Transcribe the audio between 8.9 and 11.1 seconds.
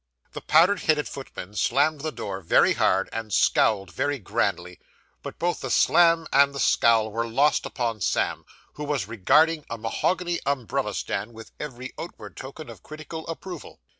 regarding a mahogany umbrella